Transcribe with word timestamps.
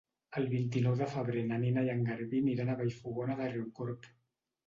El 0.39 0.45
vint-i-nou 0.51 0.95
de 1.01 1.07
febrer 1.15 1.43
na 1.49 1.59
Nina 1.65 1.83
i 1.87 1.91
en 1.95 2.01
Garbí 2.09 2.41
aniran 2.45 2.73
a 2.75 2.77
Vallfogona 2.81 3.35
de 3.43 3.51
Riucorb. 3.53 4.09